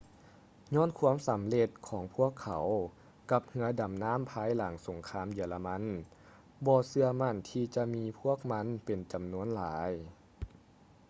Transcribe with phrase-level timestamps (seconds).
[0.75, 2.65] ຍ້ອນຄວາມສຳເລັດຂອງພວກເຂົາ
[3.31, 5.83] ກັບເຮຶອດໍານໍ້າພາຍຫຼັງສົງຄາມເຢຍລະມັນ
[6.65, 9.89] ບໍ່ເຊື່ອໝັ້ນທີ່ຈະມີພວກມັນເປັນຈຳນວນຫຼາຍ